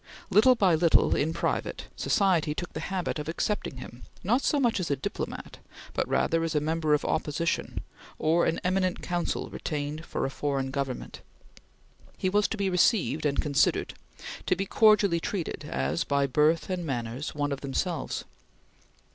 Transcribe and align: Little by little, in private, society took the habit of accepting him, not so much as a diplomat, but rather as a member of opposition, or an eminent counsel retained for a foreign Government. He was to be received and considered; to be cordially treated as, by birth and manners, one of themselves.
Little 0.31 0.55
by 0.55 0.73
little, 0.73 1.15
in 1.15 1.31
private, 1.31 1.83
society 1.95 2.55
took 2.55 2.73
the 2.73 2.79
habit 2.89 3.19
of 3.19 3.29
accepting 3.29 3.77
him, 3.77 4.01
not 4.23 4.41
so 4.41 4.59
much 4.59 4.79
as 4.79 4.89
a 4.89 4.95
diplomat, 4.95 5.59
but 5.93 6.07
rather 6.07 6.43
as 6.43 6.55
a 6.55 6.59
member 6.59 6.95
of 6.95 7.05
opposition, 7.05 7.81
or 8.17 8.47
an 8.47 8.59
eminent 8.63 9.03
counsel 9.03 9.51
retained 9.51 10.03
for 10.03 10.25
a 10.25 10.31
foreign 10.31 10.71
Government. 10.71 11.21
He 12.17 12.29
was 12.29 12.47
to 12.47 12.57
be 12.57 12.67
received 12.67 13.27
and 13.27 13.39
considered; 13.39 13.93
to 14.47 14.55
be 14.55 14.65
cordially 14.65 15.19
treated 15.19 15.65
as, 15.65 16.03
by 16.03 16.25
birth 16.25 16.71
and 16.71 16.83
manners, 16.83 17.35
one 17.35 17.51
of 17.51 17.61
themselves. 17.61 18.25